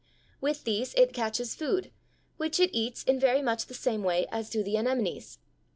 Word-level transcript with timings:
With 0.41 0.63
these 0.63 0.95
it 0.95 1.13
catches 1.13 1.53
food, 1.53 1.91
which 2.37 2.59
it 2.59 2.73
eats 2.75 3.03
in 3.03 3.19
very 3.19 3.43
much 3.43 3.67
the 3.67 3.75
same 3.75 4.01
way 4.03 4.25
as 4.31 4.49
do 4.49 4.63
the 4.63 4.75
anemones. 4.75 5.37